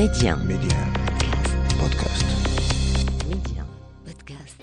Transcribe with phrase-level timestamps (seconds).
[0.00, 0.34] Média.
[0.36, 0.80] Média.
[1.80, 2.28] Podcast.
[3.28, 3.62] Média.
[4.06, 4.60] Podcast.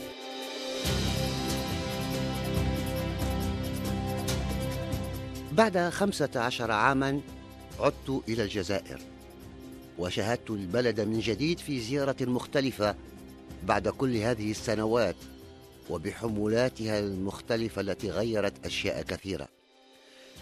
[5.51, 7.21] بعد خمسة عشر عاما
[7.79, 8.99] عدت إلى الجزائر
[9.99, 12.95] وشاهدت البلد من جديد في زيارة مختلفة
[13.63, 15.15] بعد كل هذه السنوات
[15.89, 19.47] وبحمولاتها المختلفة التي غيرت أشياء كثيرة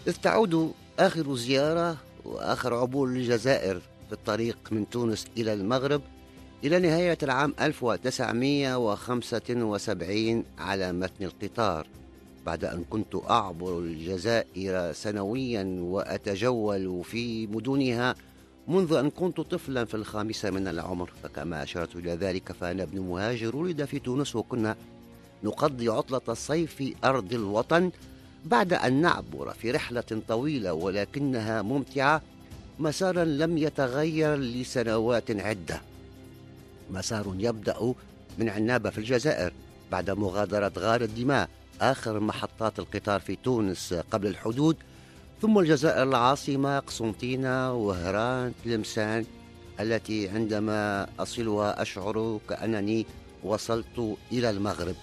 [0.08, 6.02] إذ تعود آخر زيارة وآخر عبور للجزائر في الطريق من تونس إلى المغرب
[6.64, 11.88] إلى نهاية العام 1975 على متن القطار
[12.46, 18.16] بعد أن كنت أعبر الجزائر سنويا وأتجول في مدنها
[18.68, 21.10] منذ أن كنت طفلا في الخامسة من العمر.
[21.24, 24.76] فكما أشرت إلى ذلك فأنا ابن مهاجر ولد في تونس وكنا
[25.44, 27.92] نقضي عطلة الصيف في أرض الوطن
[28.46, 32.22] بعد أن نعبر في رحلة طويلة ولكنها ممتعة
[32.80, 35.82] مسارا لم يتغير لسنوات عدة.
[36.92, 37.94] مسار يبدأ
[38.38, 39.54] من عنابة في الجزائر
[39.92, 41.50] بعد مغادرة غار الدماء
[41.82, 44.78] آخر محطات القطار في تونس قبل الحدود.
[45.42, 49.26] ثم الجزائر العاصمة قسنطينة وهران تلمسان
[49.80, 53.06] التي عندما أصلها أشعر كأنني
[53.44, 54.96] وصلت إلى المغرب.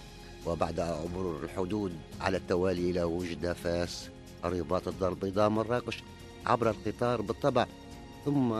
[0.46, 4.08] وبعد عبور الحدود على التوالي إلى وجدة فاس
[4.44, 6.02] الرباط الدار البيضاء مراكش
[6.46, 7.66] عبر القطار بالطبع
[8.24, 8.54] ثم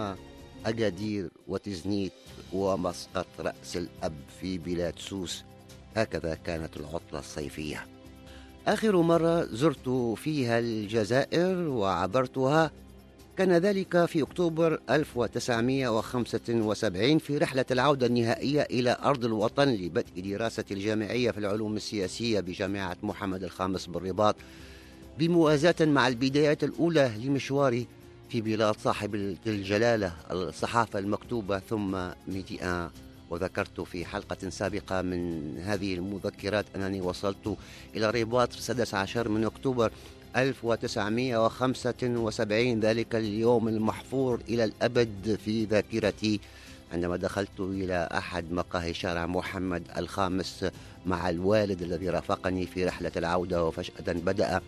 [0.66, 2.12] أجادير وتزنيت
[2.52, 5.44] ومسقط رأس الأب في بلاد سوس.
[5.96, 7.86] هكذا كانت العطلة الصيفية.
[8.66, 12.70] آخر مرة زرت فيها الجزائر وعبرتها
[13.36, 21.30] كان ذلك في أكتوبر 1975 في رحلة العودة النهائية إلى أرض الوطن لبدء دراستي الجامعية
[21.30, 24.36] في العلوم السياسية بجامعة محمد الخامس بالرباط.
[25.18, 27.86] بموازاة مع البدايات الأولى لمشواري
[28.30, 29.14] في بلاد صاحب
[29.46, 32.90] الجلالة الصحافة المكتوبة ثم ميديا.
[33.30, 37.56] وذكرت في حلقة سابقة من هذه المذكرات أنني وصلت
[37.96, 39.92] إلى رباط السادس عشر من أكتوبر
[40.36, 46.40] 1975 ذلك اليوم المحفور إلى الأبد في ذاكرتي
[46.92, 50.64] عندما دخلت إلى أحد مقاهي شارع محمد الخامس
[51.06, 54.60] مع الوالد الذي رافقني في رحلة العودة وفجأة بدأ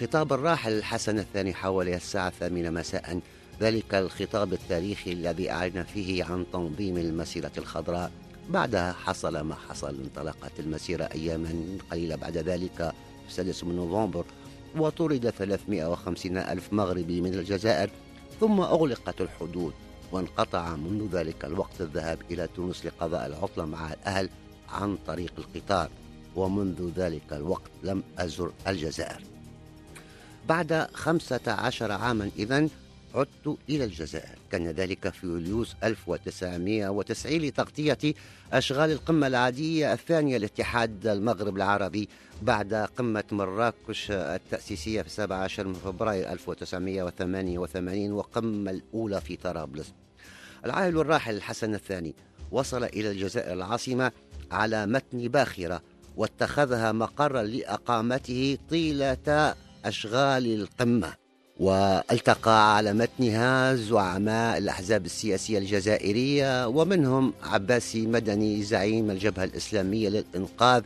[0.00, 3.20] خطاب الراحل الحسن الثاني حوالي الساعة الثامنة مساء.
[3.60, 8.10] ذلك الخطاب التاريخي الذي أعلن فيه عن تنظيم المسيرة الخضراء.
[8.50, 12.16] بعدها حصل ما حصل انطلقت المسيرة أياما قليلة.
[12.16, 14.24] بعد ذلك في السادس من نوفمبر
[14.76, 17.90] وطرد 350 ألف مغربي من الجزائر
[18.40, 19.72] ثم أغلقت الحدود
[20.12, 24.28] وانقطع منذ ذلك الوقت الذهاب إلى تونس لقضاء العطلة مع الأهل
[24.68, 25.90] عن طريق القطار.
[26.36, 29.37] ومنذ ذلك الوقت لم أزر الجزائر.
[30.48, 32.70] بعد خمسة عشر عاما إذن
[33.14, 34.38] عدت إلى الجزائر.
[34.52, 38.14] كان ذلك في يوليوز 1990 لتغطية
[38.52, 42.08] أشغال القمة العادية الثانية لاتحاد المغرب العربي
[42.42, 49.92] بعد قمة مراكش التأسيسية في 17 من فبراير 1988 وقمة الأولى في طرابلس.
[50.64, 52.14] العائل الراحل الحسن الثاني
[52.50, 54.12] وصل إلى الجزائر العاصمة
[54.50, 55.82] على متن باخرة
[56.16, 59.54] واتخذها مقرا لأقامته طيلة
[59.84, 61.14] أشغال القمة
[61.60, 70.82] والتقى على متنها زعماء الأحزاب السياسية الجزائرية ومنهم عباسي مدني زعيم الجبهة الإسلامية للإنقاذ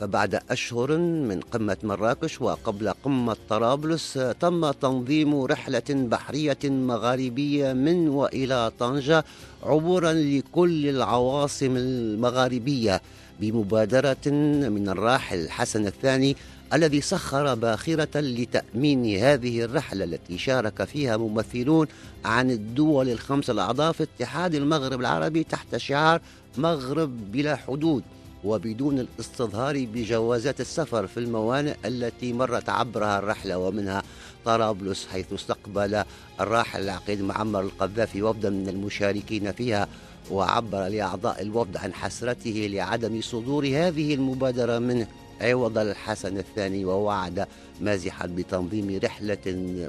[0.00, 8.72] فبعد أشهر من قمة مراكش وقبل قمة طرابلس تم تنظيم رحلة بحرية مغاربية من وإلى
[8.78, 9.24] طنجة
[9.62, 13.02] عبورا لكل العواصم المغاربية
[13.40, 14.30] بمبادرة
[14.68, 16.36] من الراحل حسن الثاني
[16.72, 21.86] الذي سخر باخرة لتأمين هذه الرحلة التي شارك فيها ممثلون
[22.24, 26.20] عن الدول الخمس الأعضاء في اتحاد المغرب العربي تحت شعار
[26.58, 28.02] مغرب بلا حدود.
[28.44, 34.02] وبدون الاستظهار بجوازات السفر في الموانئ التي مرت عبرها الرحلة ومنها
[34.44, 36.04] طرابلس حيث استقبل
[36.40, 39.88] الراحل العقيد معمر القذافي وفدا من المشاركين فيها
[40.30, 45.06] وعبر لأعضاء الوفد عن حسرته لعدم صدور هذه المبادرة منه
[45.40, 47.46] عوض الحسن الثاني ووعد
[47.80, 49.38] مازحا بتنظيم رحلة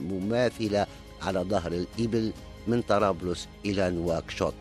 [0.01, 0.85] مماثلة
[1.21, 2.31] على ظهر الإبل
[2.67, 4.53] من طرابلس إلى نواكشوط.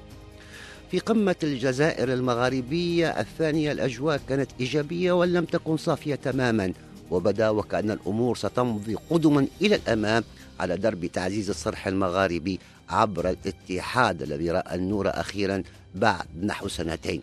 [0.92, 6.72] في قمة الجزائر المغاربية الثانية الأجواء كانت إيجابية ولم تكن صافية تماما
[7.10, 10.24] وبدا وكأن الأمور ستمضي قدما إلى الأمام
[10.60, 15.62] على درب تعزيز الصرح المغاربي عبر الاتحاد الذي رأى النور أخيرا
[15.94, 17.22] بعد نحو سنتين.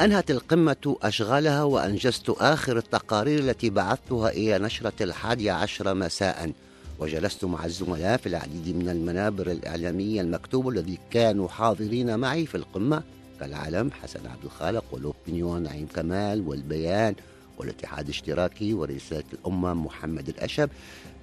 [0.00, 6.52] أنهت القمة أشغالها وأنجزت آخر التقارير التي بعثتها إلى نشرة الحادي عشر مساء.
[6.98, 13.02] وجلست مع الزملاء في العديد من المنابر الإعلامية المكتوبة الذي كانوا حاضرين معي في القمة
[13.40, 17.14] كالعلم حسن عبد الخالق والأوبنيون نعيم كمال والبيان
[17.58, 20.70] والاتحاد الاشتراكي ورسالة الأمة محمد الأشب.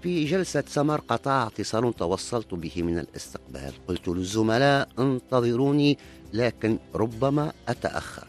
[0.04, 3.74] في جلسة سمر قطع اتصال توصلت به من الاستقبال.
[3.88, 5.98] قلت للزملاء انتظروني
[6.33, 8.28] لكن ربما أتأخر.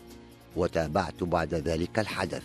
[0.56, 2.42] وتابعت بعد ذلك الحدث.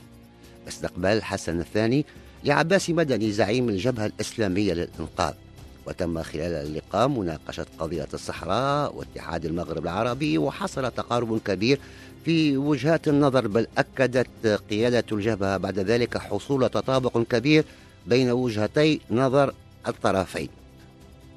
[0.68, 2.06] استقبال حسن الثاني
[2.44, 5.34] لعباس مدني زعيم الجبهة الإسلامية للإنقاذ
[5.86, 11.80] وتم خلال اللقاء مناقشة قضية الصحراء واتحاد المغرب العربي وحصل تقارب كبير
[12.26, 17.66] في وجهات النظر بل أكدت قيادة الجبهة بعد ذلك حصول تطابق كبير
[18.08, 19.54] بين وجهتي نظر
[19.88, 20.50] الطرفين.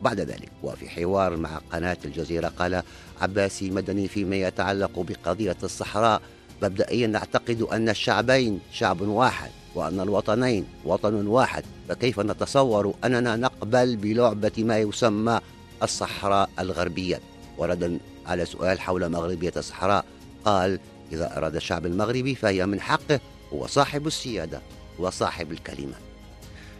[0.02, 2.82] بعد ذلك وفي حوار مع قناة الجزيرة قال
[3.20, 6.22] عباسي مدني فيما يتعلق بقضية الصحراء
[6.62, 14.52] مبدئيا نعتقد أن الشعبين شعب واحد وأن الوطنين وطن واحد فكيف نتصور أننا نقبل بلعبة
[14.58, 15.40] ما يسمى
[15.82, 17.20] الصحراء الغربية؟
[17.58, 20.04] وردا على سؤال حول مغربية الصحراء
[20.44, 20.80] قال
[21.12, 23.20] إذا أراد الشعب المغربي فهي من حقه
[23.52, 24.60] هو صاحب السيادة
[24.98, 25.94] وصاحب الكلمة.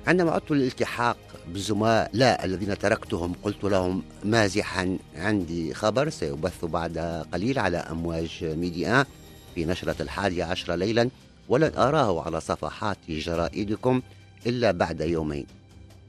[0.07, 1.17] عندما عدت للالتحاق
[1.49, 6.99] بالزملاء لا الذين تركتهم قلت لهم مازحا عندي خبر سيبث بعد
[7.33, 9.07] قليل على أمواج ميديا
[9.55, 11.11] في نشرة الحادي عشر ليلا
[11.49, 14.03] ولن أراه على صفحات جرائدكم
[14.47, 15.47] إلا بعد يومين.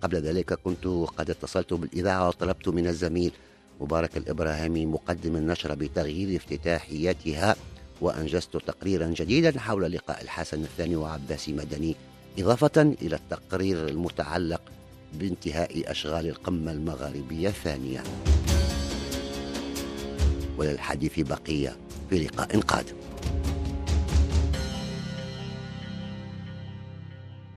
[0.01, 0.87] قبل ذلك كنت
[1.17, 3.31] قد اتصلت بالإذاعة وطلبت من الزميل
[3.81, 7.55] مبارك الإبراهيمي مقدم النشرة بتغيير افتتاحيتها
[8.01, 11.95] وأنجزت تقريرا جديدا حول لقاء الحسن الثاني وعباس مدني
[12.39, 14.61] إضافة إلى التقرير المتعلق
[15.13, 18.03] بانتهاء أشغال القمة المغاربية الثانية.
[20.57, 21.77] وللحديث بقية
[22.09, 23.04] في لقاء قادم.